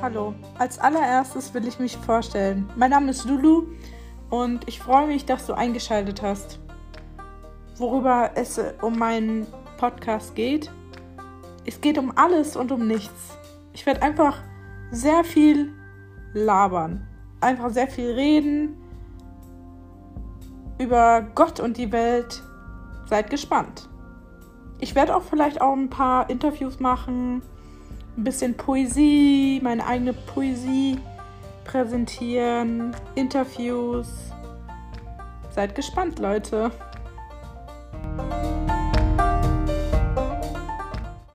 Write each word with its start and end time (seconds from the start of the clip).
hallo. 0.00 0.34
Als 0.58 0.78
allererstes 0.78 1.52
will 1.54 1.66
ich 1.66 1.78
mich 1.78 1.96
vorstellen. 1.96 2.68
Mein 2.76 2.90
Name 2.90 3.10
ist 3.10 3.24
Lulu 3.24 3.66
und 4.30 4.66
ich 4.68 4.80
freue 4.80 5.06
mich, 5.06 5.24
dass 5.24 5.46
du 5.46 5.54
eingeschaltet 5.54 6.22
hast. 6.22 6.58
Worüber 7.76 8.30
es 8.34 8.60
um 8.82 8.98
meinen 8.98 9.46
Podcast 9.78 10.34
geht? 10.34 10.70
Es 11.66 11.80
geht 11.80 11.98
um 11.98 12.12
alles 12.16 12.56
und 12.56 12.72
um 12.72 12.86
nichts. 12.86 13.36
Ich 13.72 13.86
werde 13.86 14.02
einfach 14.02 14.42
sehr 14.90 15.24
viel 15.24 15.72
labern. 16.32 17.06
Einfach 17.40 17.70
sehr 17.70 17.88
viel 17.88 18.12
reden 18.12 18.76
über 20.78 21.22
Gott 21.34 21.60
und 21.60 21.76
die 21.76 21.92
Welt. 21.92 22.42
Seid 23.06 23.30
gespannt. 23.30 23.88
Ich 24.80 24.94
werde 24.94 25.14
auch 25.16 25.22
vielleicht 25.22 25.60
auch 25.60 25.74
ein 25.74 25.90
paar 25.90 26.28
Interviews 26.30 26.80
machen, 26.80 27.42
ein 28.16 28.24
bisschen 28.24 28.54
Poesie, 28.54 29.60
meine 29.62 29.86
eigene 29.86 30.12
Poesie 30.12 30.98
präsentieren, 31.64 32.94
Interviews. 33.14 34.08
Seid 35.50 35.74
gespannt, 35.74 36.18
Leute. 36.18 36.70